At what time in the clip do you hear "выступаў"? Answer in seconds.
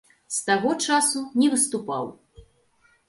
1.57-2.05